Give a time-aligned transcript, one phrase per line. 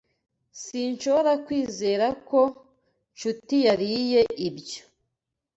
[0.61, 2.39] Sinshobora kwizera ko
[3.13, 4.81] Nshuti yariye ibyo.